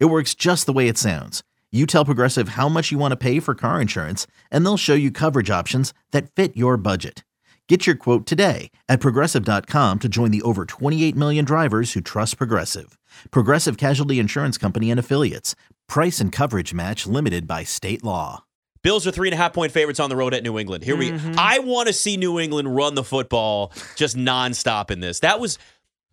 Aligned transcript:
It 0.00 0.06
works 0.06 0.34
just 0.34 0.66
the 0.66 0.72
way 0.72 0.88
it 0.88 0.96
sounds. 0.96 1.42
You 1.72 1.86
tell 1.86 2.04
Progressive 2.04 2.50
how 2.50 2.68
much 2.68 2.92
you 2.92 2.98
want 2.98 3.12
to 3.12 3.16
pay 3.16 3.40
for 3.40 3.54
car 3.56 3.80
insurance, 3.80 4.28
and 4.48 4.64
they'll 4.64 4.76
show 4.76 4.94
you 4.94 5.10
coverage 5.10 5.50
options 5.50 5.92
that 6.12 6.30
fit 6.30 6.56
your 6.56 6.76
budget. 6.76 7.24
Get 7.68 7.86
your 7.86 7.96
quote 7.96 8.26
today 8.26 8.70
at 8.88 9.00
progressive.com 9.00 9.98
to 9.98 10.08
join 10.08 10.30
the 10.30 10.42
over 10.42 10.66
28 10.66 11.16
million 11.16 11.44
drivers 11.44 11.94
who 11.94 12.00
trust 12.00 12.38
Progressive. 12.38 12.96
Progressive 13.30 13.76
Casualty 13.76 14.20
Insurance 14.20 14.56
Company 14.56 14.90
and 14.90 15.00
Affiliates. 15.00 15.56
Price 15.88 16.20
and 16.20 16.30
coverage 16.30 16.72
match 16.72 17.06
limited 17.06 17.48
by 17.48 17.64
state 17.64 18.04
law. 18.04 18.44
Bills 18.84 19.06
are 19.06 19.10
three 19.10 19.28
and 19.28 19.34
a 19.34 19.38
half 19.38 19.54
point 19.54 19.72
favorites 19.72 19.98
on 19.98 20.10
the 20.10 20.16
road 20.16 20.34
at 20.34 20.42
New 20.42 20.58
England. 20.58 20.84
Here 20.84 20.94
we 20.94 21.10
mm-hmm. 21.10 21.32
I 21.38 21.58
want 21.60 21.88
to 21.88 21.94
see 21.94 22.18
New 22.18 22.38
England 22.38 22.76
run 22.76 22.94
the 22.94 23.02
football 23.02 23.72
just 23.96 24.14
nonstop 24.14 24.90
in 24.90 25.00
this. 25.00 25.20
That 25.20 25.40
was 25.40 25.58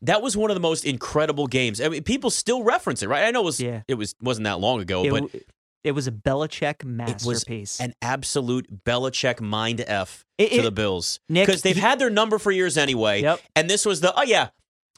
that 0.04 0.22
was 0.22 0.36
one 0.36 0.50
of 0.52 0.56
the 0.56 0.62
most 0.62 0.86
incredible 0.86 1.48
games. 1.48 1.80
I 1.82 1.90
mean, 1.90 2.04
people 2.04 2.30
still 2.30 2.64
reference 2.64 3.04
it, 3.04 3.08
right? 3.10 3.24
I 3.26 3.32
know 3.32 3.42
it 3.42 3.46
was 3.46 3.60
Yeah. 3.60 3.82
it 3.88 3.96
was 3.96 4.16
wasn't 4.22 4.46
that 4.46 4.60
long 4.60 4.82
ago, 4.82 5.04
It, 5.06 5.12
but 5.12 5.42
it 5.84 5.92
was 5.94 6.08
a 6.08 6.12
Belichick 6.12 6.82
it 6.82 6.86
was 7.26 7.26
masterpiece. 7.26 7.80
an 7.80 7.94
absolute 8.02 8.84
Belichick 8.84 9.42
mind 9.42 9.84
f 9.88 10.26
It- 10.38 10.50
to 10.50 10.56
it- 10.60 10.62
the 10.64 10.72
Bills 10.72 11.20
because 11.28 11.62
they've 11.62 11.76
he- 11.76 11.82
had 11.82 12.00
their 12.00 12.10
number 12.10 12.38
for 12.40 12.52
years 12.52 12.78
anyway. 12.78 13.22
Yep. 13.22 13.42
And 13.56 13.70
this 13.70 13.86
was 13.86 14.02
the 14.02 14.14
oh 14.18 14.24
yeah. 14.24 14.50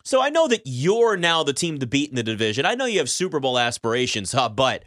So 0.06 0.22
I 0.22 0.30
know 0.30 0.48
that 0.50 0.64
you're 0.66 1.16
now 1.16 1.44
the 1.44 1.54
team 1.54 1.80
to 1.80 1.88
beat 1.88 2.10
in 2.10 2.16
the 2.18 2.24
division. 2.24 2.66
I 2.66 2.76
know 2.76 2.86
you 2.86 3.00
have 3.00 3.10
Super 3.10 3.40
Bowl 3.40 3.58
aspirations, 3.58 4.34
huh? 4.34 4.50
But 4.50 4.84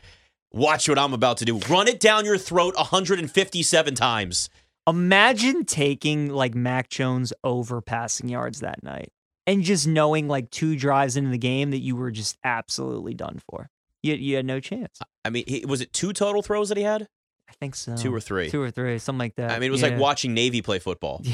watch 0.52 0.88
what 0.90 0.98
I'm 0.98 1.14
about 1.14 1.38
to 1.38 1.46
do. 1.46 1.58
Run 1.70 1.88
it 1.88 2.00
down 2.00 2.26
your 2.26 2.36
throat 2.36 2.74
157 2.76 3.94
times. 3.94 4.50
Imagine 4.86 5.64
taking 5.64 6.28
like 6.30 6.54
Mac 6.54 6.88
Jones 6.90 7.32
over 7.42 7.80
passing 7.80 8.28
yards 8.28 8.60
that 8.60 8.82
night 8.82 9.10
and 9.46 9.62
just 9.62 9.86
knowing 9.86 10.28
like 10.28 10.50
two 10.50 10.76
drives 10.76 11.16
into 11.16 11.30
the 11.30 11.38
game 11.38 11.70
that 11.70 11.78
you 11.78 11.96
were 11.96 12.10
just 12.10 12.36
absolutely 12.44 13.14
done 13.14 13.40
for. 13.50 13.70
You, 14.02 14.14
you 14.14 14.36
had 14.36 14.46
no 14.46 14.60
chance. 14.60 15.00
I 15.24 15.30
mean, 15.30 15.44
he, 15.46 15.64
was 15.66 15.80
it 15.80 15.92
two 15.92 16.12
total 16.12 16.42
throws 16.42 16.68
that 16.68 16.78
he 16.78 16.84
had? 16.84 17.08
I 17.48 17.52
think 17.60 17.74
so. 17.74 17.96
Two 17.96 18.14
or 18.14 18.20
three. 18.20 18.50
Two 18.50 18.60
or 18.60 18.70
three, 18.70 18.98
something 18.98 19.18
like 19.18 19.36
that. 19.36 19.52
I 19.52 19.58
mean, 19.58 19.68
it 19.68 19.72
was 19.72 19.82
like 19.82 19.98
watching 19.98 20.34
Navy 20.34 20.62
play 20.62 20.78
football. 20.78 21.22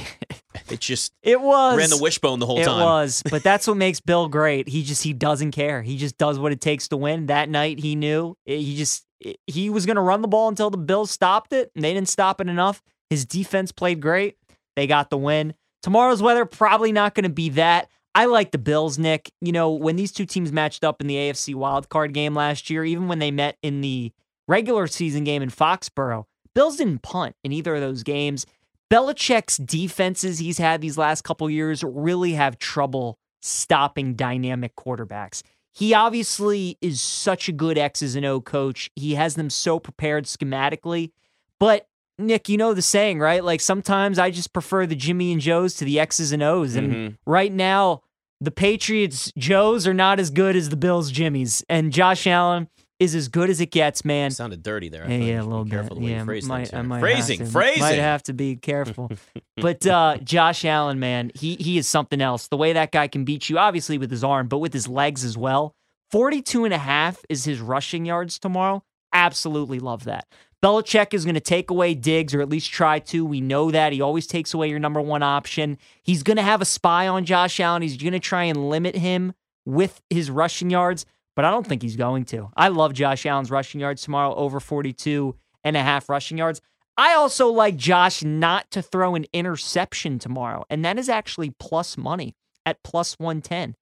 It 0.71 0.81
just 0.81 1.13
It 1.23 1.41
was. 1.41 1.77
ran 1.77 1.91
the 1.91 1.99
wishbone 1.99 2.39
the 2.39 2.47
whole 2.47 2.59
it 2.59 2.65
time. 2.65 2.81
It 2.81 2.85
was, 2.85 3.23
but 3.31 3.43
that's 3.45 3.67
what 3.67 3.77
makes 3.77 4.01
Bill 4.01 4.29
great. 4.29 4.69
He 4.69 4.83
just 4.83 5.03
he 5.03 5.13
doesn't 5.13 5.53
care. 5.53 5.83
He 5.83 5.97
just 5.97 6.19
does 6.19 6.39
what 6.39 6.53
it 6.53 6.61
takes 6.61 6.89
to 6.89 6.97
win. 6.97 7.27
That 7.27 7.49
night, 7.49 7.79
he 7.79 7.95
knew 7.95 8.37
eh, 8.47 8.57
he 8.57 8.77
just 8.77 9.05
he 9.47 9.71
was 9.71 9.87
going 9.87 9.97
to 9.97 10.03
run 10.03 10.23
the 10.23 10.29
ball 10.29 10.49
until 10.49 10.71
the 10.71 10.79
Bills 10.79 11.11
stopped 11.11 11.53
it, 11.53 11.71
and 11.75 11.85
they 11.85 11.93
didn't 11.93 12.09
stop 12.09 12.41
it 12.41 12.49
enough. 12.49 12.83
His 13.11 13.25
defense 13.25 13.73
played 13.73 14.01
great. 14.01 14.37
They 14.77 14.87
got 14.87 15.11
the 15.11 15.19
win. 15.19 15.55
Tomorrow's 15.83 16.23
weather 16.23 16.45
probably 16.45 16.93
not 16.93 17.15
going 17.15 17.25
to 17.25 17.31
be 17.31 17.51
that. 17.51 17.89
I 18.15 18.27
like 18.27 18.51
the 18.51 18.59
Bills, 18.59 18.99
Nick. 18.99 19.33
You 19.41 19.53
know, 19.53 19.71
when 19.73 19.97
these 19.97 20.13
two 20.13 20.27
teams 20.27 20.53
matched 20.53 20.85
up 20.85 21.01
in 21.01 21.07
the 21.07 21.17
AFC 21.17 21.55
wildcard 21.55 22.13
game 22.13 22.35
last 22.35 22.69
year, 22.71 22.85
even 22.85 23.09
when 23.09 23.19
they 23.19 23.31
met 23.31 23.57
in 23.63 23.81
the 23.81 24.13
regular 24.47 24.87
season 24.87 25.25
game 25.25 25.43
in 25.43 25.49
Foxborough, 25.51 26.25
Bills 26.55 26.77
didn't 26.77 27.03
punt 27.03 27.37
in 27.43 27.53
either 27.53 27.75
of 27.77 27.81
those 27.81 28.03
games. 28.03 28.45
Belichick's 28.91 29.57
defenses 29.57 30.39
he's 30.39 30.59
had 30.59 30.83
these 30.83 30.99
last 30.99 31.23
couple 31.23 31.49
years 31.49 31.83
really 31.83 32.33
have 32.35 32.59
trouble 32.59 33.19
stopping 33.41 34.15
dynamic 34.15 34.77
quarterbacks. 34.77 35.43
He 35.73 35.95
obviously 35.95 36.77
is 36.83 37.01
such 37.01 37.49
a 37.49 37.53
good 37.53 37.79
X's 37.79 38.15
and 38.15 38.27
O 38.27 38.43
coach. 38.43 38.91
He 38.95 39.15
has 39.15 39.37
them 39.37 39.49
so 39.49 39.79
prepared 39.79 40.25
schematically. 40.27 41.13
But 41.59 41.89
Nick, 42.19 42.51
you 42.51 42.59
know 42.59 42.75
the 42.75 42.83
saying, 42.83 43.19
right? 43.21 43.43
Like 43.43 43.63
sometimes 43.63 44.19
I 44.19 44.31
just 44.31 44.53
prefer 44.53 44.85
the 44.85 44.95
Jimmy 44.95 45.33
and 45.33 45.41
Joes 45.41 45.75
to 45.77 45.87
the 45.87 45.99
X's 45.99 46.31
and 46.31 46.43
O's. 46.43 46.77
And 46.77 46.93
Mhm. 46.93 47.17
right 47.27 47.51
now, 47.53 48.03
the 48.43 48.51
Patriots 48.51 49.31
Joes 49.39 49.87
are 49.87 49.95
not 49.95 50.19
as 50.19 50.31
good 50.31 50.57
as 50.57 50.69
the 50.69 50.77
Bills 50.77 51.13
Jimmies. 51.13 51.65
And 51.69 51.93
Josh 51.93 52.27
Allen 52.27 52.69
is 52.99 53.15
as 53.15 53.29
good 53.29 53.51
as 53.51 53.61
it 53.61 53.71
gets, 53.71 54.05
man. 54.05 54.33
sounded 54.33 54.63
dirty 54.65 54.89
there. 54.89 55.05
I 55.05 55.09
Yeah, 55.09 55.17
yeah, 55.17 55.43
a 55.43 55.45
little 55.45 55.65
bit. 55.65 55.73
Careful 55.73 55.97
the 55.97 56.03
way 56.03 56.11
you 56.11 56.17
yeah, 56.17 56.41
might, 56.47 56.75
I 56.75 56.83
might 56.83 57.01
Phrasing, 57.01 57.39
have 57.39 57.49
to, 57.49 57.53
phrasing. 57.53 57.83
Might 57.83 57.99
have 57.99 58.23
to 58.25 58.33
be 58.33 58.57
careful. 58.57 59.13
but 59.57 59.87
uh, 59.87 60.17
Josh 60.25 60.65
Allen, 60.65 60.99
man, 60.99 61.31
he 61.35 61.55
he 61.57 61.79
is 61.79 61.87
something 61.87 62.21
else. 62.21 62.49
The 62.49 62.57
way 62.57 62.73
that 62.73 62.91
guy 62.91 63.07
can 63.07 63.25
beat 63.25 63.49
you, 63.49 63.59
obviously 63.59 63.97
with 63.97 64.11
his 64.11 64.25
arm, 64.25 64.49
but 64.49 64.59
with 64.59 64.73
his 64.73 64.89
legs 64.89 65.25
as 65.25 65.39
well. 65.39 65.75
42 66.11 66.65
and 66.65 66.75
a 66.75 66.79
half 66.79 67.25
is 67.29 67.45
his 67.45 67.61
rushing 67.61 68.05
yards 68.05 68.39
tomorrow. 68.39 68.83
Absolutely 69.13 69.79
love 69.79 70.05
that. 70.05 70.27
Belichick 70.63 71.13
is 71.13 71.25
going 71.25 71.35
to 71.35 71.41
take 71.41 71.71
away 71.71 71.93
Diggs, 71.95 72.35
or 72.35 72.41
at 72.41 72.49
least 72.49 72.71
try 72.71 73.01
to. 73.01 73.25
We 73.25 73.41
know 73.41 73.73
that. 73.73 73.93
He 73.93 74.01
always 74.01 74.29
takes 74.29 74.55
away 74.55 74.71
your 74.71 74.79
number 74.79 75.01
one 75.01 75.23
option. 75.23 75.77
He's 76.05 76.23
going 76.23 76.37
to 76.37 76.43
have 76.43 76.61
a 76.61 76.65
spy 76.65 77.09
on 77.09 77.25
Josh 77.25 77.59
Allen. 77.59 77.83
He's 77.83 77.97
going 77.97 78.13
to 78.13 78.21
try 78.21 78.45
and 78.45 78.69
limit 78.71 78.95
him 78.95 79.33
with 79.65 80.01
his 80.09 80.31
rushing 80.31 80.71
yards, 80.71 81.05
but 81.35 81.45
I 81.45 81.51
don't 81.51 81.67
think 81.67 81.83
he's 81.83 81.97
going 81.97 82.25
to. 82.27 82.51
I 82.57 82.69
love 82.69 82.93
Josh 82.93 83.27
Allen's 83.27 83.51
rushing 83.51 83.81
yards 83.81 84.03
tomorrow, 84.03 84.35
over 84.35 84.61
42 84.61 85.35
and 85.65 85.77
a 85.77 85.83
half 85.83 86.09
rushing 86.09 86.39
yards. 86.39 86.61
I 86.97 87.15
also 87.15 87.49
like 87.49 87.77
Josh 87.77 88.23
not 88.23 88.71
to 88.71 88.83
throw 88.83 89.15
an 89.15 89.27
interception 89.33 90.19
tomorrow, 90.19 90.65
and 90.71 90.85
that 90.85 90.99
is 90.99 91.09
actually 91.09 91.51
plus 91.59 91.97
money 91.97 92.37
at 92.67 92.83
plus 92.83 93.19
110 93.19 93.75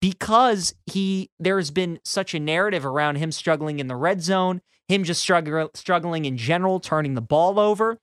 because 0.00 0.74
he 0.86 1.30
there's 1.40 1.70
been 1.70 1.98
such 2.04 2.34
a 2.34 2.38
narrative 2.38 2.84
around 2.86 3.16
him 3.16 3.32
struggling 3.32 3.78
in 3.80 3.88
the 3.88 3.96
red 3.96 4.22
zone, 4.22 4.60
him 4.88 5.04
just 5.04 5.20
struggle, 5.20 5.70
struggling 5.74 6.24
in 6.24 6.36
general, 6.36 6.80
turning 6.80 7.14
the 7.14 7.20
ball 7.20 7.60
over. 7.60 7.98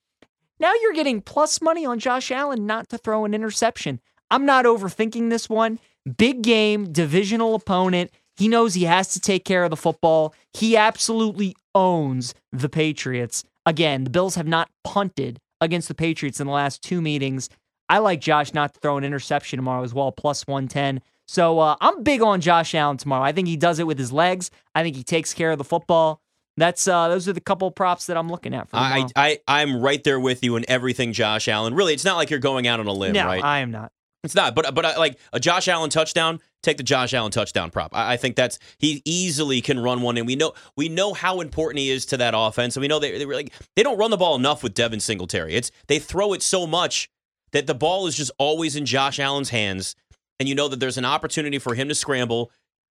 Now 0.58 0.72
you're 0.80 0.94
getting 0.94 1.20
plus 1.20 1.60
money 1.60 1.84
on 1.84 1.98
Josh 1.98 2.30
Allen 2.30 2.64
not 2.66 2.88
to 2.88 2.98
throw 2.98 3.24
an 3.24 3.34
interception. 3.34 4.00
I'm 4.30 4.46
not 4.46 4.64
overthinking 4.64 5.28
this 5.28 5.48
one. 5.48 5.78
Big 6.16 6.42
game, 6.42 6.92
divisional 6.92 7.54
opponent. 7.54 8.10
He 8.36 8.48
knows 8.48 8.74
he 8.74 8.84
has 8.84 9.08
to 9.08 9.20
take 9.20 9.44
care 9.44 9.64
of 9.64 9.70
the 9.70 9.76
football. 9.76 10.34
He 10.54 10.76
absolutely 10.76 11.56
owns 11.74 12.34
the 12.52 12.68
Patriots. 12.68 13.44
Again, 13.66 14.04
the 14.04 14.10
Bills 14.10 14.36
have 14.36 14.46
not 14.46 14.70
punted 14.84 15.38
against 15.60 15.88
the 15.88 15.94
Patriots 15.94 16.40
in 16.40 16.46
the 16.46 16.52
last 16.52 16.82
two 16.82 17.02
meetings. 17.02 17.50
I 17.88 17.98
like 17.98 18.20
Josh 18.20 18.52
not 18.52 18.74
to 18.74 18.80
throw 18.80 18.96
an 18.96 19.04
interception 19.04 19.58
tomorrow 19.58 19.82
as 19.82 19.94
well, 19.94 20.12
plus 20.12 20.46
110. 20.46 21.00
So 21.28 21.58
uh, 21.58 21.76
I'm 21.80 22.02
big 22.02 22.22
on 22.22 22.40
Josh 22.40 22.74
Allen 22.74 22.96
tomorrow. 22.96 23.24
I 23.24 23.32
think 23.32 23.48
he 23.48 23.56
does 23.56 23.78
it 23.78 23.86
with 23.86 23.98
his 23.98 24.12
legs. 24.12 24.50
I 24.74 24.82
think 24.82 24.96
he 24.96 25.02
takes 25.02 25.34
care 25.34 25.50
of 25.50 25.58
the 25.58 25.64
football. 25.64 26.20
That's 26.56 26.88
uh, 26.88 27.08
those 27.08 27.28
are 27.28 27.32
the 27.32 27.40
couple 27.40 27.70
props 27.70 28.06
that 28.06 28.16
I'm 28.16 28.30
looking 28.30 28.54
at 28.54 28.68
for 28.68 28.76
I, 28.76 28.88
tomorrow. 28.88 29.10
I 29.14 29.38
I'm 29.46 29.80
right 29.80 30.02
there 30.02 30.18
with 30.18 30.42
you 30.42 30.56
in 30.56 30.64
everything, 30.68 31.12
Josh 31.12 31.48
Allen. 31.48 31.74
Really, 31.74 31.92
it's 31.92 32.04
not 32.04 32.16
like 32.16 32.30
you're 32.30 32.38
going 32.40 32.66
out 32.66 32.80
on 32.80 32.86
a 32.86 32.92
limb, 32.92 33.12
no, 33.12 33.26
right? 33.26 33.44
I 33.44 33.58
am 33.58 33.70
not. 33.70 33.92
It's 34.24 34.34
not, 34.34 34.54
but 34.54 34.74
but 34.74 34.84
I, 34.84 34.96
like 34.96 35.18
a 35.32 35.40
Josh 35.40 35.68
Allen 35.68 35.90
touchdown. 35.90 36.40
Take 36.62 36.78
the 36.78 36.82
Josh 36.82 37.14
Allen 37.14 37.30
touchdown 37.30 37.70
prop. 37.70 37.94
I, 37.94 38.14
I 38.14 38.16
think 38.16 38.36
that's 38.36 38.58
he 38.78 39.02
easily 39.04 39.60
can 39.60 39.78
run 39.78 40.00
one, 40.00 40.16
and 40.16 40.26
we 40.26 40.34
know 40.34 40.54
we 40.76 40.88
know 40.88 41.12
how 41.14 41.40
important 41.40 41.78
he 41.78 41.90
is 41.90 42.06
to 42.06 42.16
that 42.16 42.34
offense, 42.36 42.74
and 42.74 42.80
we 42.80 42.88
know 42.88 42.98
they 42.98 43.18
they 43.18 43.26
like 43.26 43.52
they 43.76 43.82
don't 43.82 43.98
run 43.98 44.10
the 44.10 44.16
ball 44.16 44.34
enough 44.34 44.62
with 44.62 44.74
Devin 44.74 45.00
Singletary. 45.00 45.54
It's 45.54 45.70
they 45.88 45.98
throw 45.98 46.32
it 46.32 46.42
so 46.42 46.66
much 46.66 47.10
that 47.52 47.66
the 47.66 47.74
ball 47.74 48.06
is 48.06 48.16
just 48.16 48.32
always 48.38 48.74
in 48.76 48.86
Josh 48.86 49.20
Allen's 49.20 49.50
hands, 49.50 49.94
and 50.40 50.48
you 50.48 50.54
know 50.54 50.68
that 50.68 50.80
there's 50.80 50.98
an 50.98 51.04
opportunity 51.04 51.58
for 51.58 51.74
him 51.74 51.88
to 51.88 51.94
scramble 51.94 52.50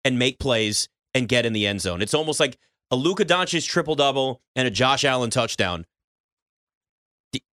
and 0.06 0.18
make 0.18 0.40
plays 0.40 0.88
and 1.14 1.28
get 1.28 1.46
in 1.46 1.54
the 1.54 1.68
end 1.68 1.82
zone. 1.82 2.02
It's 2.02 2.14
almost 2.14 2.40
like 2.40 2.58
a 2.92 2.96
Luka 2.96 3.26
Doncic 3.26 3.68
triple 3.68 3.96
double 3.96 4.42
and 4.56 4.68
a 4.68 4.72
Josh 4.72 5.04
Allen 5.04 5.30
touchdown. 5.30 5.86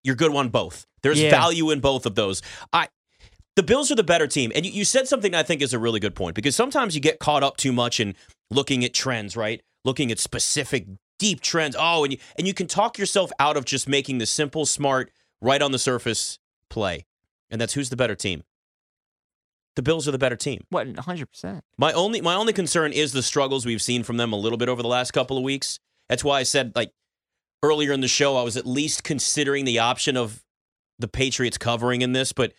You're 0.03 0.15
good 0.15 0.35
on 0.35 0.49
both. 0.51 0.87
There's 1.03 1.21
Yeah. 1.21 1.31
value 1.31 1.71
in 1.71 1.81
both 1.81 2.07
of 2.07 2.15
those. 2.15 2.43
I 2.73 2.89
the 3.57 3.63
Bills 3.63 3.93
are 3.93 3.95
the 3.95 4.03
better 4.03 4.27
team. 4.27 4.51
And 4.53 4.67
you, 4.67 4.73
you 4.73 4.85
said 4.85 5.07
something 5.07 5.33
I 5.33 5.45
think 5.45 5.63
is 5.63 5.73
a 5.73 5.79
really 5.79 6.01
good 6.01 6.17
point 6.17 6.35
because 6.35 6.57
sometimes 6.57 6.97
you 6.97 7.01
get 7.01 7.21
caught 7.21 7.45
up 7.45 7.57
too 7.57 7.73
much 7.73 8.01
in 8.01 8.17
looking 8.51 8.85
at 8.85 8.93
trends, 8.93 9.37
right? 9.37 9.63
Looking 9.85 10.11
at 10.11 10.19
specific 10.19 10.87
deep 11.21 11.41
trends. 11.41 11.77
Oh, 11.79 12.03
and 12.03 12.15
you, 12.15 12.19
and 12.37 12.49
you 12.49 12.55
can 12.55 12.67
talk 12.67 12.99
yourself 12.99 13.31
out 13.39 13.57
of 13.57 13.65
just 13.65 13.89
making 13.89 14.19
the 14.19 14.27
simple, 14.27 14.67
smart, 14.67 15.13
right 15.41 15.63
on 15.63 15.71
the 15.71 15.79
surface 15.79 16.41
play. 16.69 17.05
And 17.49 17.61
that's 17.61 17.75
who's 17.75 17.91
the 17.91 17.97
better 17.97 18.17
team. 18.17 18.43
The 19.77 19.83
Bills 19.83 20.07
are 20.07 20.13
the 20.13 20.19
better 20.19 20.37
team. 20.37 20.65
What 20.71 20.87
100. 20.87 21.27
percent 21.27 21.65
My 21.79 21.93
only 21.93 22.21
my 22.21 22.35
only 22.35 22.53
concern 22.53 22.93
is 22.93 23.13
the 23.13 23.23
struggles 23.23 23.67
we've 23.67 23.83
seen 23.83 24.03
from 24.05 24.17
them 24.17 24.33
a 24.33 24.37
little 24.37 24.59
bit 24.59 24.69
over 24.69 24.83
the 24.83 24.89
last 24.89 25.11
couple 25.13 25.37
of 25.37 25.43
weeks. 25.43 25.79
That's 26.09 26.23
why 26.23 26.39
I 26.41 26.43
said 26.45 26.73
like 26.77 26.93
earlier 27.63 27.93
in 27.93 28.01
the 28.01 28.09
show 28.09 28.37
I 28.37 28.43
was 28.43 28.57
at 28.57 28.67
least 28.67 29.03
considering 29.05 29.65
the 29.65 29.79
option 29.79 30.17
of 30.17 30.45
the 30.99 31.09
Patriots 31.09 31.59
covering 31.59 32.03
in 32.03 32.13
this, 32.13 32.33
but 32.33 32.53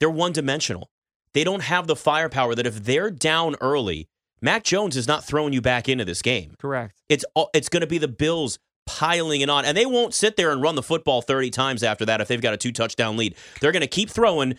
they're 0.00 0.08
one 0.10 0.32
dimensional. 0.32 0.90
They 1.34 1.44
don't 1.44 1.62
have 1.62 1.86
the 1.86 1.96
firepower 1.96 2.54
that 2.54 2.66
if 2.66 2.84
they're 2.84 3.10
down 3.10 3.56
early, 3.60 4.08
Mac 4.40 4.64
Jones 4.64 4.96
is 4.96 5.06
not 5.06 5.24
throwing 5.26 5.52
you 5.52 5.60
back 5.60 5.88
into 5.88 6.04
this 6.04 6.22
game. 6.22 6.54
Correct. 6.58 7.02
It's 7.10 7.24
all- 7.34 7.50
it's 7.52 7.68
going 7.68 7.82
to 7.82 7.86
be 7.86 7.98
the 7.98 8.08
Bills 8.08 8.58
piling 8.86 9.40
it 9.42 9.50
on, 9.50 9.64
and 9.66 9.76
they 9.76 9.84
won't 9.84 10.14
sit 10.14 10.36
there 10.36 10.52
and 10.52 10.62
run 10.62 10.74
the 10.76 10.82
football 10.82 11.20
30 11.20 11.50
times 11.50 11.82
after 11.82 12.06
that 12.06 12.20
if 12.20 12.28
they've 12.28 12.40
got 12.40 12.54
a 12.54 12.56
two 12.56 12.72
touchdown 12.72 13.16
lead. 13.16 13.34
They're 13.60 13.72
going 13.72 13.80
to 13.82 13.86
keep 13.88 14.08
throwing, 14.08 14.54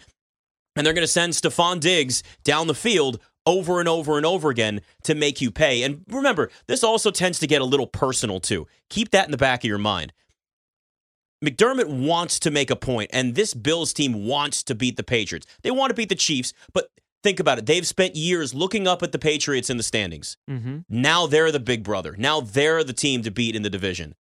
and 0.78 0.86
they're 0.86 0.94
going 0.94 1.04
to 1.04 1.08
send 1.08 1.34
Stefon 1.34 1.80
Diggs 1.80 2.24
down 2.44 2.68
the 2.68 2.76
field 2.76 3.20
over 3.46 3.80
and 3.80 3.90
over 3.90 4.18
and 4.18 4.26
over 4.26 4.50
again 4.50 4.82
to 5.04 5.16
make 5.16 5.42
you 5.42 5.50
pay. 5.50 5.84
And 5.84 6.04
remember, 6.10 6.50
this 6.68 6.84
also 6.84 7.12
tends 7.12 7.40
to 7.40 7.48
get 7.48 7.62
a 7.62 7.66
little 7.66 7.88
personal 7.88 8.40
too. 8.40 8.68
Keep 8.90 9.12
that 9.12 9.26
in 9.26 9.32
the 9.32 9.38
back 9.38 9.64
of 9.64 9.68
your 9.68 9.78
mind. 9.78 10.14
McDermott 11.44 11.88
wants 11.88 12.40
to 12.40 12.52
make 12.52 12.72
a 12.72 12.76
point, 12.76 13.12
and 13.14 13.36
this 13.36 13.54
Bills 13.54 13.94
team 13.94 14.26
wants 14.26 14.64
to 14.64 14.76
beat 14.76 14.98
the 14.98 15.04
Patriots. 15.04 15.46
They 15.62 15.70
want 15.70 15.92
to 15.92 15.94
beat 15.94 16.10
the 16.10 16.16
Chiefs, 16.16 16.52
but 16.74 16.90
think 17.24 17.40
about 17.40 17.60
it. 17.60 17.68
They've 17.68 17.86
spent 17.86 18.16
years 18.16 18.54
looking 18.56 18.88
up 18.88 19.04
at 19.04 19.12
the 19.12 19.20
Patriots 19.20 19.70
in 19.70 19.78
the 19.78 19.84
standings. 19.84 20.36
Mm-hmm. 20.50 20.80
Now 20.90 21.28
they're 21.28 21.52
the 21.52 21.60
big 21.60 21.84
brother. 21.84 22.16
Now 22.18 22.42
they're 22.42 22.84
the 22.84 22.94
team 22.94 23.22
to 23.22 23.32
beat 23.32 23.56
in 23.56 23.62
the 23.62 23.70
division. 23.70 24.16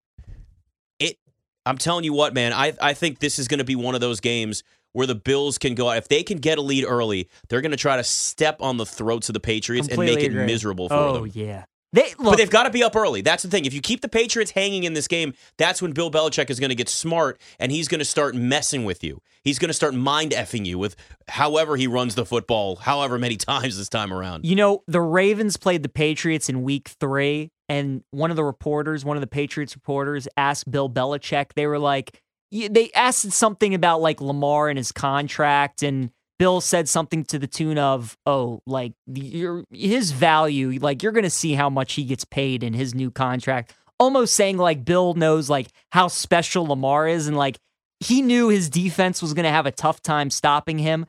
It 1.00 1.18
I'm 1.66 1.78
telling 1.78 2.04
you 2.04 2.14
what, 2.14 2.34
man, 2.34 2.54
I 2.54 2.74
I 2.80 2.94
think 2.94 3.20
this 3.20 3.40
is 3.40 3.48
going 3.48 3.60
to 3.60 3.66
be 3.66 3.76
one 3.76 3.96
of 3.96 4.02
those 4.02 4.20
games 4.20 4.64
where 4.98 5.06
the 5.06 5.14
Bills 5.14 5.60
can 5.60 5.76
go 5.76 5.90
out. 5.90 5.98
If 5.98 6.08
they 6.08 6.24
can 6.24 6.40
get 6.40 6.58
a 6.58 6.62
lead 6.62 6.84
early, 6.84 7.30
they're 7.50 7.62
going 7.62 7.70
to 7.70 7.78
try 7.78 7.98
to 7.98 8.04
step 8.04 8.64
on 8.64 8.78
the 8.78 8.86
throats 8.86 9.30
of 9.30 9.34
the 9.34 9.40
Patriots 9.40 9.88
and 9.88 9.96
make 9.96 10.08
Completely 10.08 10.26
it 10.26 10.32
agree. 10.32 10.46
miserable 10.48 10.90
for 10.90 10.96
oh, 10.96 11.14
them. 11.14 11.22
Oh, 11.22 11.26
yeah. 11.26 11.66
They 11.94 12.16
look. 12.18 12.32
But 12.32 12.38
they've 12.38 12.50
got 12.50 12.64
to 12.64 12.72
be 12.72 12.82
up 12.84 12.96
early. 12.96 13.22
That's 13.22 13.44
the 13.44 13.50
thing. 13.50 13.66
If 13.66 13.76
you 13.76 13.80
keep 13.80 14.02
the 14.02 14.10
Patriots 14.10 14.50
hanging 14.50 14.86
in 14.86 14.96
this 14.96 15.08
game, 15.08 15.36
that's 15.60 15.84
when 15.84 15.92
Bill 15.92 16.10
Belichick 16.10 16.50
is 16.50 16.60
going 16.60 16.72
to 16.72 16.76
get 16.76 16.90
smart 16.90 17.40
and 17.60 17.72
he's 17.72 17.88
going 17.88 18.00
to 18.00 18.06
start 18.06 18.34
messing 18.34 18.86
with 18.86 19.04
you. 19.04 19.22
He's 19.44 19.60
going 19.60 19.70
to 19.70 19.74
start 19.76 19.94
mind 19.94 20.32
effing 20.32 20.66
you 20.66 20.80
with 20.80 20.96
however 21.28 21.76
he 21.76 21.86
runs 21.86 22.16
the 22.16 22.26
football, 22.26 22.78
however 22.78 23.20
many 23.20 23.36
times 23.38 23.78
this 23.78 23.90
time 23.90 24.12
around. 24.12 24.46
You 24.46 24.56
know, 24.56 24.82
the 24.88 25.00
Ravens 25.00 25.58
played 25.58 25.84
the 25.84 25.90
Patriots 25.90 26.50
in 26.50 26.64
week 26.64 26.88
three, 27.00 27.52
and 27.70 28.04
one 28.10 28.32
of 28.32 28.36
the 28.36 28.44
reporters, 28.44 29.06
one 29.06 29.16
of 29.16 29.22
the 29.22 29.28
Patriots 29.28 29.76
reporters, 29.76 30.28
asked 30.36 30.72
Bill 30.72 30.90
Belichick, 30.90 31.54
they 31.54 31.68
were 31.68 31.78
like, 31.78 32.20
they 32.52 32.92
asked 32.94 33.32
something 33.32 33.74
about 33.74 34.02
like 34.02 34.22
Lamar 34.22 34.70
and 34.70 34.78
his 34.78 34.92
contract, 34.92 35.84
and 35.84 36.12
Bill 36.40 36.62
said 36.62 36.88
something 36.88 37.24
to 37.26 37.40
the 37.40 37.48
tune 37.48 37.78
of, 37.78 38.18
oh, 38.26 38.62
like 38.66 38.94
your 39.08 39.64
his 39.72 40.12
value, 40.12 40.80
like 40.80 41.04
you're 41.04 41.12
gonna 41.12 41.30
see 41.30 41.54
how 41.54 41.70
much 41.70 41.94
he 41.94 42.04
gets 42.04 42.26
paid 42.26 42.64
in 42.64 42.74
his 42.74 42.94
new 42.94 43.12
contract. 43.12 43.74
Almost 44.00 44.36
saying 44.36 44.58
like 44.58 44.86
Bill 44.86 45.14
knows 45.16 45.50
like 45.50 45.68
how 45.92 46.08
special 46.08 46.68
Lamar 46.68 47.08
is, 47.08 47.28
and 47.28 47.36
like 47.36 47.58
he 48.00 48.22
knew 48.22 48.50
his 48.50 48.70
defense 48.70 49.22
was 49.22 49.34
gonna 49.34 49.52
have 49.52 49.66
a 49.66 49.72
tough 49.72 50.02
time 50.02 50.30
stopping 50.30 50.80
him. 50.80 51.06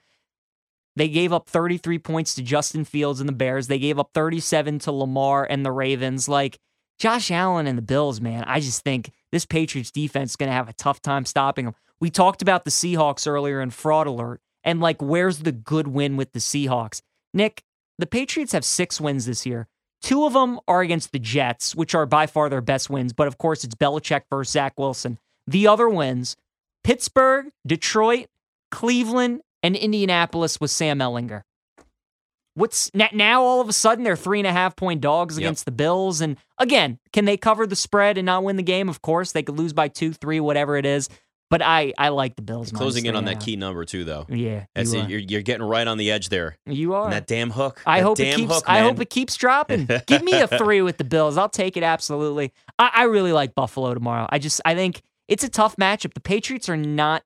They 0.96 1.08
gave 1.08 1.32
up 1.32 1.48
33 1.48 2.00
points 2.00 2.34
to 2.34 2.42
Justin 2.42 2.84
Fields 2.84 3.20
and 3.20 3.28
the 3.28 3.34
Bears. 3.34 3.68
They 3.68 3.78
gave 3.78 4.00
up 4.00 4.10
37 4.14 4.80
to 4.80 4.92
Lamar 4.92 5.46
and 5.48 5.64
the 5.64 5.70
Ravens. 5.70 6.28
Like 6.28 6.58
Josh 6.98 7.30
Allen 7.30 7.68
and 7.68 7.78
the 7.78 7.82
Bills, 7.82 8.20
man, 8.20 8.42
I 8.44 8.58
just 8.58 8.82
think 8.82 9.12
this 9.32 9.46
Patriots 9.46 9.90
defense 9.90 10.32
is 10.32 10.36
going 10.36 10.48
to 10.48 10.54
have 10.54 10.68
a 10.68 10.74
tough 10.74 11.00
time 11.02 11.24
stopping 11.24 11.66
them. 11.66 11.74
We 12.00 12.10
talked 12.10 12.42
about 12.42 12.64
the 12.64 12.70
Seahawks 12.70 13.26
earlier 13.26 13.60
in 13.60 13.70
Fraud 13.70 14.06
Alert 14.06 14.40
and 14.64 14.80
like 14.80 15.00
where's 15.00 15.40
the 15.40 15.52
good 15.52 15.88
win 15.88 16.16
with 16.16 16.32
the 16.32 16.38
Seahawks? 16.38 17.00
Nick, 17.32 17.62
the 17.98 18.06
Patriots 18.06 18.52
have 18.52 18.64
six 18.64 19.00
wins 19.00 19.26
this 19.26 19.46
year. 19.46 19.66
Two 20.00 20.24
of 20.24 20.32
them 20.32 20.60
are 20.68 20.80
against 20.80 21.12
the 21.12 21.18
Jets, 21.18 21.74
which 21.74 21.94
are 21.94 22.06
by 22.06 22.26
far 22.26 22.48
their 22.48 22.60
best 22.60 22.88
wins, 22.88 23.12
but 23.12 23.26
of 23.26 23.38
course 23.38 23.64
it's 23.64 23.74
Belichick 23.74 24.22
versus 24.30 24.52
Zach 24.52 24.78
Wilson. 24.78 25.18
The 25.46 25.66
other 25.66 25.88
wins 25.88 26.36
Pittsburgh, 26.84 27.46
Detroit, 27.66 28.26
Cleveland, 28.70 29.40
and 29.62 29.74
Indianapolis 29.74 30.60
with 30.60 30.70
Sam 30.70 30.98
Ehlinger. 31.00 31.42
What's 32.58 32.90
now 32.94 33.42
all 33.42 33.60
of 33.60 33.68
a 33.68 33.72
sudden 33.72 34.02
they're 34.04 34.16
three 34.16 34.40
and 34.40 34.46
a 34.46 34.52
half 34.52 34.74
point 34.74 35.00
dogs 35.00 35.36
Yep. 35.38 35.42
against 35.46 35.64
the 35.64 35.70
Bills. 35.70 36.20
And 36.20 36.36
again, 36.58 36.98
can 37.12 37.24
they 37.24 37.36
cover 37.36 37.66
the 37.66 37.76
spread 37.76 38.18
and 38.18 38.26
not 38.26 38.42
win 38.42 38.56
the 38.56 38.62
game? 38.62 38.88
Of 38.88 39.00
course, 39.00 39.32
they 39.32 39.42
could 39.44 39.56
lose 39.58 39.72
by 39.72 39.88
two, 39.88 40.12
three, 40.12 40.40
whatever 40.40 40.76
it 40.76 40.84
is. 40.84 41.08
But 41.50 41.62
I, 41.62 41.94
I 41.96 42.08
like 42.10 42.36
the 42.36 42.42
Bills. 42.42 42.70
Closing 42.72 43.06
in 43.06 43.16
on 43.16 43.24
that 43.24 43.40
key 43.40 43.56
number 43.56 43.84
too, 43.86 44.04
though. 44.04 44.26
Yeah, 44.28 44.66
That's 44.74 44.92
you 44.92 45.00
it. 45.00 45.08
You're, 45.08 45.20
you're 45.20 45.42
getting 45.42 45.66
right 45.66 45.86
on 45.86 45.96
the 45.96 46.10
edge 46.10 46.28
there. 46.28 46.58
You 46.66 46.92
are. 46.94 47.04
And 47.04 47.12
that 47.14 47.26
damn 47.26 47.50
hook. 47.50 47.80
I 47.86 48.00
that 48.00 48.04
hope 48.04 48.20
it 48.20 48.36
keeps. 48.36 48.52
Hook, 48.52 48.64
I 48.66 48.80
hope 48.80 49.00
it 49.00 49.08
keeps 49.08 49.34
dropping. 49.36 49.88
Give 50.06 50.22
me 50.22 50.32
a 50.38 50.46
three 50.58 50.82
with 50.82 50.98
the 50.98 51.04
Bills. 51.04 51.38
I'll 51.38 51.48
take 51.48 51.78
it 51.78 51.82
absolutely. 51.82 52.52
I, 52.78 52.90
I 52.92 53.02
really 53.04 53.32
like 53.32 53.54
Buffalo 53.54 53.94
tomorrow. 53.94 54.26
I 54.28 54.38
just 54.38 54.60
I 54.66 54.74
think 54.74 55.00
it's 55.26 55.42
a 55.44 55.48
tough 55.48 55.76
matchup. 55.76 56.12
The 56.12 56.20
Patriots 56.20 56.68
are 56.68 56.76
not 56.76 57.22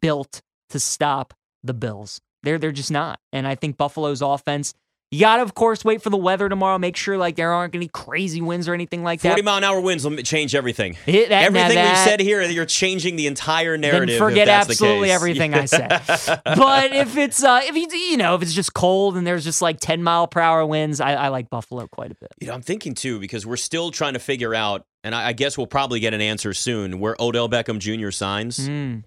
built 0.00 0.40
to 0.70 0.80
stop 0.80 1.34
the 1.62 1.74
Bills. 1.74 2.20
They're 2.46 2.58
they're 2.58 2.70
just 2.72 2.92
not. 2.92 3.18
And 3.32 3.46
I 3.46 3.56
think 3.56 3.76
Buffalo's 3.76 4.22
offense. 4.22 4.72
You 5.12 5.20
gotta, 5.20 5.42
of 5.42 5.54
course, 5.54 5.84
wait 5.84 6.02
for 6.02 6.10
the 6.10 6.16
weather 6.16 6.48
tomorrow. 6.48 6.78
Make 6.78 6.96
sure 6.96 7.16
like 7.16 7.36
there 7.36 7.52
aren't 7.52 7.74
any 7.74 7.88
crazy 7.88 8.40
winds 8.40 8.68
or 8.68 8.74
anything 8.74 9.02
like 9.02 9.20
that. 9.20 9.30
40 9.30 9.42
mile 9.42 9.56
an 9.58 9.64
hour 9.64 9.80
winds 9.80 10.04
will 10.04 10.16
change 10.18 10.54
everything. 10.54 10.92
Hit 11.06 11.28
that- 11.28 11.44
everything 11.44 11.76
we've 11.76 11.98
said 11.98 12.20
here, 12.20 12.42
you're 12.42 12.66
changing 12.66 13.16
the 13.16 13.26
entire 13.26 13.76
narrative. 13.76 14.08
then 14.08 14.18
forget 14.18 14.46
the 14.46 14.52
absolutely 14.52 15.08
case. 15.08 15.14
everything 15.14 15.54
I 15.54 15.64
said. 15.64 15.88
but 16.44 16.92
if 16.92 17.16
it's 17.16 17.42
uh 17.42 17.62
if 17.64 17.76
you 17.76 17.88
you 17.98 18.16
know 18.16 18.34
if 18.36 18.42
it's 18.42 18.52
just 18.52 18.74
cold 18.74 19.16
and 19.16 19.26
there's 19.26 19.44
just 19.44 19.60
like 19.62 19.78
10 19.80 20.02
mile 20.04 20.28
per 20.28 20.40
hour 20.40 20.64
winds, 20.64 21.00
I, 21.00 21.14
I 21.14 21.28
like 21.28 21.50
Buffalo 21.50 21.86
quite 21.88 22.12
a 22.12 22.16
bit. 22.16 22.30
You 22.40 22.48
know, 22.48 22.54
I'm 22.54 22.62
thinking 22.62 22.94
too 22.94 23.18
because 23.20 23.44
we're 23.46 23.56
still 23.56 23.90
trying 23.90 24.14
to 24.14 24.20
figure 24.20 24.54
out, 24.54 24.84
and 25.04 25.14
I, 25.14 25.28
I 25.28 25.32
guess 25.32 25.56
we'll 25.56 25.66
probably 25.68 25.98
get 26.00 26.14
an 26.14 26.20
answer 26.20 26.52
soon. 26.52 27.00
Where 27.00 27.16
Odell 27.20 27.48
Beckham 27.48 27.78
Jr. 27.78 28.10
signs. 28.10 28.68
Mm. 28.68 29.02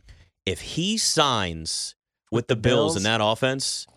If 0.45 0.61
he 0.61 0.97
signs 0.97 1.95
with 2.31 2.47
the, 2.47 2.55
the 2.55 2.61
Bills, 2.61 2.93
Bills? 2.93 2.97
in 2.97 3.03
that 3.03 3.21
offense, 3.23 3.87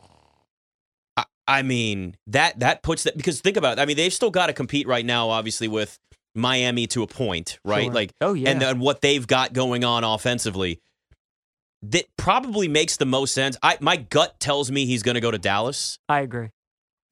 I, 1.17 1.25
I 1.47 1.63
mean 1.63 2.17
that 2.27 2.61
that 2.61 2.83
puts 2.83 3.03
that 3.05 3.17
because 3.17 3.41
think 3.41 3.57
about 3.57 3.79
it. 3.79 3.83
I 3.83 3.87
mean 3.87 3.97
they've 3.97 4.13
still 4.13 4.31
got 4.31 4.47
to 4.47 4.53
compete 4.53 4.87
right 4.87 5.05
now, 5.05 5.31
obviously 5.31 5.69
with 5.69 5.99
Miami 6.35 6.87
to 6.89 7.03
a 7.03 7.07
point, 7.07 7.59
right? 7.65 7.85
Sure. 7.85 7.93
Like 7.93 8.13
Oh, 8.21 8.33
yeah. 8.35 8.51
and 8.51 8.61
then 8.61 8.79
what 8.79 9.01
they've 9.03 9.27
got 9.27 9.53
going 9.53 9.85
on 9.85 10.05
offensively. 10.05 10.81
That 11.85 12.05
probably 12.17 12.69
makes 12.69 12.97
the 12.97 13.07
most 13.07 13.35
sense. 13.35 13.57
I 13.63 13.77
my 13.81 13.97
gut 13.97 14.39
tells 14.39 14.71
me 14.71 14.87
he's 14.87 15.03
going 15.03 15.17
to 15.17 15.21
go 15.21 15.33
to 15.33 15.39
Dallas. 15.39 15.99
I 16.09 16.21
agree. 16.21 16.51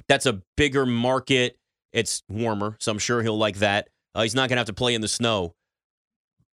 That's 0.08 0.26
a 0.26 0.43
bigger 0.56 0.87
market. 0.87 1.56
It's 1.93 2.22
warmer, 2.28 2.76
so 2.78 2.93
I'm 2.93 2.99
sure 3.00 3.20
he'll 3.20 3.37
like 3.37 3.56
that. 3.58 3.88
Uh, 4.14 4.22
he's 4.22 4.34
not 4.34 4.49
going 4.49 4.56
to 4.56 4.61
have 4.61 4.67
to 4.69 4.72
play 4.72 4.94
in 4.94 5.00
the 5.00 5.08
snow. 5.08 5.55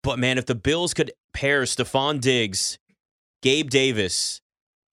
But 0.04 0.20
man, 0.20 0.38
if 0.38 0.46
the 0.46 0.54
Bills 0.54 0.94
could 0.94 1.12
pair 1.34 1.64
Stefon 1.64 2.22
Diggs, 2.22 2.78
Gabe 3.42 3.70
Davis, 3.72 4.42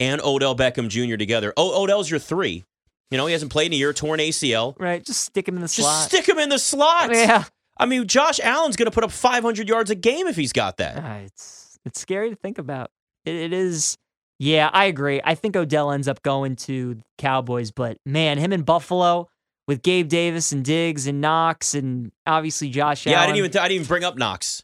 and 0.00 0.20
Odell 0.22 0.56
Beckham 0.56 0.88
Jr. 0.88 1.16
together, 1.16 1.52
oh, 1.56 1.82
Odell's 1.84 2.10
your 2.10 2.18
three. 2.18 2.64
You 3.10 3.18
know, 3.18 3.26
he 3.26 3.32
hasn't 3.32 3.52
played 3.52 3.66
in 3.66 3.72
a 3.72 3.76
year, 3.76 3.92
torn 3.92 4.18
ACL. 4.20 4.74
Right, 4.78 5.04
just 5.04 5.22
stick 5.24 5.46
him 5.46 5.56
in 5.56 5.62
the 5.62 5.68
slot. 5.68 5.84
Just 5.84 5.98
slot. 5.98 6.08
stick 6.08 6.28
him 6.28 6.38
in 6.38 6.48
the 6.48 6.58
slot. 6.58 7.14
Yeah, 7.14 7.44
I 7.78 7.86
mean, 7.86 8.06
Josh 8.06 8.40
Allen's 8.40 8.76
going 8.76 8.86
to 8.86 8.94
put 8.94 9.04
up 9.04 9.10
500 9.10 9.68
yards 9.68 9.90
a 9.90 9.94
game 9.94 10.26
if 10.26 10.36
he's 10.36 10.52
got 10.52 10.76
that. 10.78 10.96
Ah, 11.02 11.16
it's 11.18 11.78
it's 11.84 12.00
scary 12.00 12.30
to 12.30 12.36
think 12.36 12.58
about. 12.58 12.90
It, 13.24 13.34
it 13.34 13.52
is. 13.52 13.96
Yeah, 14.38 14.70
I 14.72 14.86
agree. 14.86 15.20
I 15.22 15.34
think 15.34 15.54
Odell 15.54 15.90
ends 15.90 16.08
up 16.08 16.22
going 16.22 16.56
to 16.56 17.00
Cowboys, 17.18 17.72
but 17.72 17.98
man, 18.06 18.38
him 18.38 18.52
in 18.54 18.62
Buffalo 18.62 19.28
with 19.66 19.82
Gabe 19.82 20.08
Davis 20.08 20.52
and 20.52 20.64
Diggs 20.64 21.06
and 21.06 21.20
Knox 21.20 21.74
and 21.74 22.10
obviously 22.26 22.70
Josh 22.70 23.06
Allen. 23.06 23.12
Yeah, 23.12 23.18
I 23.20 23.24
Allen. 23.24 23.34
didn't 23.34 23.46
even 23.46 23.60
I 23.60 23.68
didn't 23.68 23.74
even 23.74 23.86
bring 23.88 24.04
up 24.04 24.16
Knox. 24.16 24.62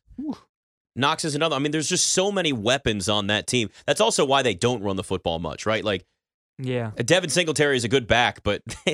Knox 0.97 1.25
is 1.25 1.35
another. 1.35 1.57
I 1.57 1.59
mean, 1.59 1.73
there's 1.73 1.89
just 1.89 2.09
so 2.09 2.33
many 2.33 2.53
weapons 2.53 3.09
on 3.09 3.27
that 3.29 3.47
team. 3.47 3.71
That's 3.87 4.01
also 4.01 4.25
why 4.25 4.43
they 4.43 4.55
don't 4.55 4.83
run 4.83 4.97
the 4.97 5.05
football 5.05 5.39
much, 5.39 5.67
right? 5.67 5.85
Like 5.85 6.05
Yeah. 6.59 6.91
Devin 6.97 7.29
Singletary 7.31 7.77
is 7.77 7.85
a 7.85 7.89
good 7.89 8.07
back, 8.07 8.43
but 8.43 8.63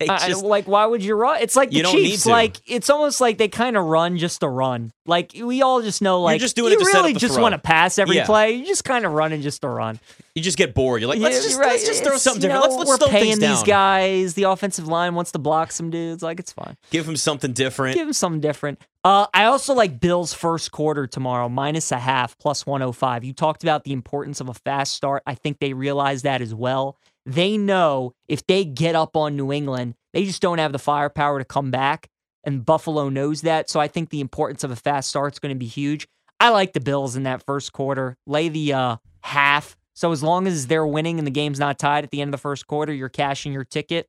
I- 0.00 0.28
just 0.28 0.42
like, 0.44 0.66
why 0.66 0.86
would 0.86 1.04
you 1.04 1.14
run? 1.14 1.42
It's 1.42 1.54
like 1.56 1.70
the 1.70 1.82
Chiefs. 1.82 2.24
Like, 2.26 2.56
it's 2.66 2.88
almost 2.90 3.20
like 3.20 3.36
they 3.38 3.48
kind 3.48 3.76
of 3.76 3.84
run 3.84 4.16
just 4.16 4.40
to 4.40 4.48
run. 4.48 4.90
Like, 5.06 5.32
we 5.34 5.60
all 5.60 5.82
just 5.82 6.00
know, 6.02 6.20
like, 6.22 6.40
just 6.40 6.56
doing 6.56 6.70
you 6.72 6.76
it 6.76 6.80
to 6.80 6.84
set 6.86 6.96
up 6.96 7.02
really 7.06 7.14
just 7.18 7.38
want 7.40 7.52
to 7.52 7.58
pass 7.58 7.98
every 7.98 8.16
Yeah. 8.16 8.26
play. 8.26 8.52
You 8.52 8.64
just 8.66 8.84
kind 8.84 9.04
of 9.04 9.12
running 9.12 9.42
just 9.42 9.60
to 9.62 9.68
run. 9.68 9.98
you 10.36 10.40
just 10.42 10.56
get 10.56 10.72
bored. 10.72 11.00
You're 11.02 11.08
like, 11.10 11.18
let's 11.18 11.36
Yeah, 11.36 11.42
just 11.42 11.58
right. 11.58 11.66
let's 11.68 11.84
just 11.86 12.04
throw 12.04 12.14
It's, 12.14 12.22
something 12.22 12.42
different. 12.42 12.64
know, 12.70 12.76
let's 12.76 12.88
let's 12.90 13.02
we're 13.02 13.08
paying 13.08 13.38
these 13.40 13.62
guys. 13.64 14.34
The 14.34 14.44
offensive 14.44 14.86
line 14.88 15.14
wants 15.14 15.32
to 15.32 15.38
block 15.38 15.72
some 15.72 15.90
dudes. 15.90 16.22
Like, 16.22 16.38
it's 16.40 16.52
fine. 16.52 16.76
Give 16.90 17.04
them 17.04 17.16
something 17.16 17.52
different. 17.52 17.96
Give 17.96 18.06
them 18.06 18.12
something 18.14 18.40
different. 18.40 18.80
Uh, 19.02 19.26
I 19.32 19.44
also 19.44 19.72
like 19.72 19.98
Bills' 19.98 20.34
first 20.34 20.72
quarter 20.72 21.06
tomorrow, 21.06 21.48
minus 21.48 21.90
a 21.90 21.98
half, 21.98 22.36
plus 22.38 22.66
105. 22.66 23.24
You 23.24 23.32
talked 23.32 23.62
about 23.62 23.84
the 23.84 23.92
importance 23.92 24.40
of 24.40 24.48
a 24.50 24.54
fast 24.54 24.92
start. 24.92 25.22
I 25.26 25.34
think 25.34 25.58
they 25.58 25.72
realize 25.72 26.22
that 26.22 26.42
as 26.42 26.54
well. 26.54 26.98
They 27.24 27.56
know 27.56 28.12
if 28.28 28.46
they 28.46 28.64
get 28.64 28.94
up 28.94 29.16
on 29.16 29.36
New 29.36 29.52
England, 29.52 29.94
they 30.12 30.24
just 30.24 30.42
don't 30.42 30.58
have 30.58 30.72
the 30.72 30.78
firepower 30.78 31.38
to 31.38 31.44
come 31.46 31.70
back. 31.70 32.08
And 32.44 32.64
Buffalo 32.64 33.08
knows 33.08 33.42
that. 33.42 33.70
So 33.70 33.80
I 33.80 33.88
think 33.88 34.10
the 34.10 34.20
importance 34.20 34.64
of 34.64 34.70
a 34.70 34.76
fast 34.76 35.08
start 35.08 35.34
is 35.34 35.38
going 35.38 35.54
to 35.54 35.58
be 35.58 35.66
huge. 35.66 36.06
I 36.38 36.50
like 36.50 36.72
the 36.72 36.80
Bills 36.80 37.16
in 37.16 37.22
that 37.22 37.44
first 37.44 37.72
quarter. 37.72 38.16
Lay 38.26 38.48
the 38.48 38.72
uh, 38.72 38.96
half. 39.22 39.76
So 39.94 40.12
as 40.12 40.22
long 40.22 40.46
as 40.46 40.66
they're 40.66 40.86
winning 40.86 41.18
and 41.18 41.26
the 41.26 41.30
game's 41.32 41.58
not 41.58 41.78
tied 41.78 42.04
at 42.04 42.10
the 42.10 42.20
end 42.20 42.28
of 42.28 42.32
the 42.32 42.38
first 42.38 42.66
quarter, 42.66 42.92
you're 42.92 43.10
cashing 43.10 43.52
your 43.52 43.64
ticket. 43.64 44.08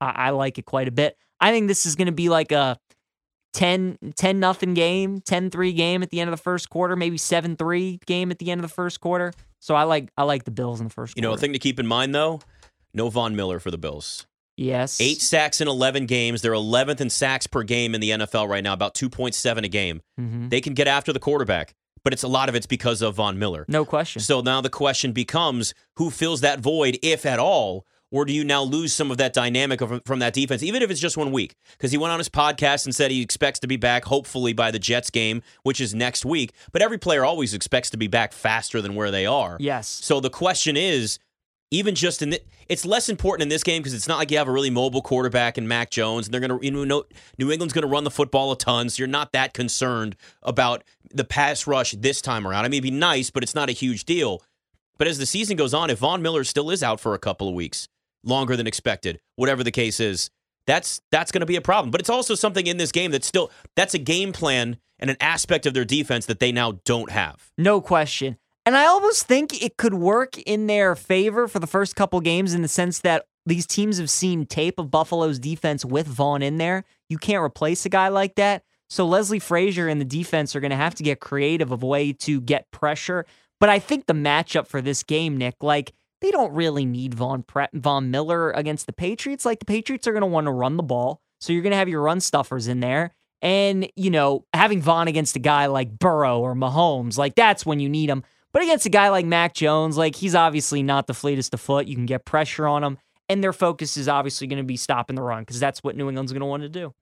I, 0.00 0.10
I 0.10 0.30
like 0.30 0.58
it 0.58 0.64
quite 0.64 0.88
a 0.88 0.92
bit. 0.92 1.16
I 1.40 1.52
think 1.52 1.68
this 1.68 1.86
is 1.86 1.94
going 1.94 2.06
to 2.06 2.12
be 2.12 2.28
like 2.28 2.50
a 2.50 2.78
10 3.58 3.98
10 4.14 4.38
nothing 4.38 4.72
game, 4.74 5.20
10-3 5.20 5.76
game 5.76 6.04
at 6.04 6.10
the 6.10 6.20
end 6.20 6.30
of 6.30 6.36
the 6.36 6.40
first 6.40 6.70
quarter, 6.70 6.94
maybe 6.94 7.18
7-3 7.18 8.04
game 8.06 8.30
at 8.30 8.38
the 8.38 8.52
end 8.52 8.60
of 8.60 8.62
the 8.62 8.72
first 8.72 9.00
quarter. 9.00 9.32
So 9.58 9.74
I 9.74 9.82
like 9.82 10.10
I 10.16 10.22
like 10.22 10.44
the 10.44 10.52
Bills 10.52 10.80
in 10.80 10.86
the 10.86 10.92
first 10.92 11.16
You 11.16 11.22
know, 11.22 11.32
a 11.32 11.36
thing 11.36 11.52
to 11.54 11.58
keep 11.58 11.80
in 11.80 11.86
mind 11.86 12.14
though, 12.14 12.40
no 12.94 13.10
Von 13.10 13.34
Miller 13.34 13.58
for 13.58 13.72
the 13.72 13.78
Bills. 13.78 14.28
Yes. 14.56 15.00
Eight 15.00 15.20
sacks 15.20 15.60
in 15.60 15.66
11 15.66 16.06
games. 16.06 16.40
They're 16.40 16.52
11th 16.52 17.00
in 17.00 17.10
sacks 17.10 17.48
per 17.48 17.64
game 17.64 17.94
in 17.96 18.00
the 18.00 18.10
NFL 18.10 18.48
right 18.48 18.62
now, 18.62 18.72
about 18.74 18.94
2.7 18.94 19.64
a 19.64 19.68
game. 19.68 20.02
Mhm. 20.20 20.50
They 20.50 20.60
can 20.60 20.74
get 20.74 20.86
after 20.86 21.12
the 21.12 21.20
quarterback, 21.20 21.74
but 22.04 22.12
it's 22.12 22.22
a 22.22 22.28
lot 22.28 22.48
of 22.48 22.54
it's 22.54 22.66
because 22.66 23.02
of 23.02 23.16
Von 23.16 23.40
Miller. 23.40 23.64
No 23.66 23.84
question. 23.84 24.22
So 24.22 24.40
now 24.40 24.60
the 24.60 24.70
question 24.70 25.10
becomes 25.10 25.74
who 25.96 26.10
fills 26.10 26.42
that 26.42 26.60
void, 26.60 26.96
if 27.02 27.26
at 27.26 27.40
all? 27.40 27.84
Or 28.10 28.24
do 28.24 28.32
you 28.32 28.42
now 28.42 28.62
lose 28.62 28.94
some 28.94 29.10
of 29.10 29.18
that 29.18 29.34
dynamic 29.34 29.80
of, 29.82 30.00
from 30.06 30.18
that 30.20 30.32
defense, 30.32 30.62
even 30.62 30.82
if 30.82 30.90
it's 30.90 31.00
just 31.00 31.16
one 31.18 31.30
week? 31.30 31.54
Because 31.72 31.92
he 31.92 31.98
went 31.98 32.12
on 32.12 32.18
his 32.18 32.30
podcast 32.30 32.86
and 32.86 32.94
said 32.94 33.10
he 33.10 33.20
expects 33.20 33.58
to 33.60 33.66
be 33.66 33.76
back, 33.76 34.06
hopefully, 34.06 34.54
by 34.54 34.70
the 34.70 34.78
Jets 34.78 35.10
game, 35.10 35.42
which 35.62 35.80
is 35.80 35.94
next 35.94 36.24
week. 36.24 36.52
But 36.72 36.80
every 36.80 36.96
player 36.96 37.24
always 37.24 37.52
expects 37.52 37.90
to 37.90 37.98
be 37.98 38.06
back 38.06 38.32
faster 38.32 38.80
than 38.80 38.94
where 38.94 39.10
they 39.10 39.26
are. 39.26 39.56
yes. 39.60 39.86
So 39.88 40.20
the 40.20 40.30
question 40.30 40.76
is, 40.76 41.18
even 41.70 41.94
just 41.94 42.22
in 42.22 42.30
the, 42.30 42.40
it's 42.68 42.86
less 42.86 43.10
important 43.10 43.42
in 43.42 43.48
this 43.50 43.62
game 43.62 43.82
because 43.82 43.92
it's 43.92 44.08
not 44.08 44.16
like 44.16 44.30
you 44.30 44.38
have 44.38 44.48
a 44.48 44.52
really 44.52 44.70
mobile 44.70 45.02
quarterback 45.02 45.58
in 45.58 45.68
Mac 45.68 45.90
Jones, 45.90 46.26
and 46.26 46.32
they're 46.32 46.40
gonna 46.40 46.58
you 46.62 46.70
know 46.70 47.04
New 47.36 47.52
England's 47.52 47.74
gonna 47.74 47.86
run 47.86 48.04
the 48.04 48.10
football 48.10 48.52
a 48.52 48.56
ton, 48.56 48.88
so 48.88 49.00
you're 49.00 49.06
not 49.06 49.32
that 49.32 49.52
concerned 49.52 50.16
about 50.42 50.82
the 51.12 51.24
pass 51.24 51.66
rush 51.66 51.92
this 51.92 52.22
time 52.22 52.46
around. 52.46 52.64
I 52.64 52.68
mean, 52.68 52.78
it'd 52.78 52.90
be 52.90 52.90
nice, 52.90 53.28
but 53.28 53.42
it's 53.42 53.54
not 53.54 53.68
a 53.68 53.72
huge 53.72 54.06
deal. 54.06 54.42
But 54.96 55.08
as 55.08 55.18
the 55.18 55.26
season 55.26 55.56
goes 55.56 55.74
on, 55.74 55.90
if 55.90 55.98
Von 55.98 56.22
Miller 56.22 56.42
still 56.42 56.70
is 56.70 56.82
out 56.82 57.00
for 57.00 57.12
a 57.14 57.18
couple 57.18 57.48
of 57.48 57.54
weeks, 57.54 57.86
longer 58.24 58.56
than 58.56 58.66
expected, 58.66 59.20
whatever 59.36 59.62
the 59.62 59.70
case 59.70 60.00
is, 60.00 60.30
that's 60.66 61.00
that's 61.10 61.32
going 61.32 61.40
to 61.40 61.46
be 61.46 61.56
a 61.56 61.60
problem. 61.60 61.90
But 61.90 62.00
it's 62.00 62.10
also 62.10 62.34
something 62.34 62.66
in 62.66 62.76
this 62.76 62.92
game 62.92 63.10
that's 63.10 63.26
still 63.26 63.50
that's 63.74 63.94
a 63.94 63.98
game 63.98 64.32
plan 64.32 64.76
and 64.98 65.10
an 65.10 65.16
aspect 65.20 65.66
of 65.66 65.74
their 65.74 65.84
defense 65.84 66.26
that 66.26 66.40
they 66.40 66.52
now 66.52 66.80
don't 66.84 67.10
have. 67.10 67.50
No 67.56 67.80
question. 67.80 68.38
And 68.66 68.76
I 68.76 68.84
almost 68.84 69.26
think 69.26 69.62
it 69.62 69.78
could 69.78 69.94
work 69.94 70.36
in 70.38 70.66
their 70.66 70.94
favor 70.94 71.48
for 71.48 71.58
the 71.58 71.66
first 71.66 71.96
couple 71.96 72.20
games 72.20 72.52
in 72.52 72.60
the 72.60 72.68
sense 72.68 72.98
that 73.00 73.24
these 73.46 73.66
teams 73.66 73.96
have 73.96 74.10
seen 74.10 74.44
tape 74.44 74.78
of 74.78 74.90
Buffalo's 74.90 75.38
defense 75.38 75.86
with 75.86 76.06
Von 76.06 76.42
in 76.42 76.58
there. 76.58 76.84
You 77.08 77.16
can't 77.16 77.42
replace 77.42 77.86
a 77.86 77.88
guy 77.88 78.08
like 78.08 78.34
that. 78.34 78.62
So 78.90 79.06
Leslie 79.06 79.38
Frazier 79.38 79.88
and 79.88 80.00
the 80.00 80.04
defense 80.04 80.54
are 80.54 80.60
going 80.60 80.70
to 80.70 80.76
have 80.76 80.94
to 80.96 81.02
get 81.02 81.20
creative 81.20 81.72
of 81.72 81.82
a 81.82 81.86
way 81.86 82.12
to 82.12 82.42
get 82.42 82.70
pressure. 82.70 83.24
But 83.58 83.70
I 83.70 83.78
think 83.78 84.06
the 84.06 84.12
matchup 84.12 84.66
for 84.66 84.82
this 84.82 85.02
game, 85.02 85.36
Nick, 85.36 85.62
like 85.62 85.92
they 86.20 86.30
don't 86.30 86.52
really 86.52 86.84
need 86.84 87.14
Von 87.14 87.42
Pre- 87.42 87.68
Von 87.74 88.10
Miller 88.10 88.50
against 88.50 88.86
the 88.86 88.92
Patriots. 88.92 89.44
Like 89.44 89.60
the 89.60 89.64
Patriots 89.64 90.06
are 90.06 90.12
going 90.12 90.22
to 90.22 90.26
want 90.26 90.46
to 90.46 90.52
run 90.52 90.76
the 90.76 90.82
ball, 90.82 91.22
so 91.40 91.52
you're 91.52 91.62
going 91.62 91.72
to 91.72 91.76
have 91.76 91.88
your 91.88 92.02
run 92.02 92.20
stuffers 92.20 92.68
in 92.68 92.80
there. 92.80 93.14
And 93.40 93.88
you 93.94 94.10
know, 94.10 94.44
having 94.52 94.82
Von 94.82 95.08
against 95.08 95.36
a 95.36 95.40
guy 95.40 95.66
like 95.66 95.98
Burrow 95.98 96.40
or 96.40 96.54
Mahomes, 96.54 97.16
like 97.16 97.34
that's 97.34 97.64
when 97.64 97.80
you 97.80 97.88
need 97.88 98.10
him. 98.10 98.24
But 98.52 98.62
against 98.62 98.86
a 98.86 98.90
guy 98.90 99.10
like 99.10 99.26
Mac 99.26 99.54
Jones, 99.54 99.96
like 99.96 100.16
he's 100.16 100.34
obviously 100.34 100.82
not 100.82 101.06
the 101.06 101.14
fleetest 101.14 101.54
of 101.54 101.60
foot. 101.60 101.86
You 101.86 101.94
can 101.94 102.06
get 102.06 102.24
pressure 102.24 102.66
on 102.66 102.82
him, 102.82 102.98
and 103.28 103.44
their 103.44 103.52
focus 103.52 103.96
is 103.96 104.08
obviously 104.08 104.46
going 104.46 104.58
to 104.58 104.64
be 104.64 104.76
stopping 104.76 105.16
the 105.16 105.22
run 105.22 105.42
because 105.42 105.60
that's 105.60 105.84
what 105.84 105.96
New 105.96 106.08
England's 106.08 106.32
going 106.32 106.40
to 106.40 106.46
want 106.46 106.62
to 106.62 106.68
do. 106.68 106.94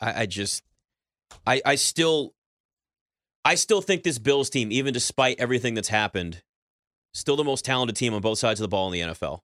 I, 0.00 0.22
I 0.22 0.26
just, 0.26 0.62
I, 1.46 1.60
I 1.64 1.74
still, 1.74 2.34
I 3.44 3.56
still 3.56 3.82
think 3.82 4.02
this 4.02 4.18
Bills 4.18 4.48
team, 4.48 4.70
even 4.72 4.94
despite 4.94 5.40
everything 5.40 5.74
that's 5.74 5.88
happened, 5.88 6.42
still 7.16 7.36
the 7.36 7.44
most 7.44 7.64
talented 7.64 7.96
team 7.96 8.14
on 8.14 8.20
both 8.20 8.38
sides 8.38 8.60
of 8.60 8.64
the 8.64 8.68
ball 8.68 8.92
in 8.92 8.92
the 8.92 9.14
NFL. 9.14 9.40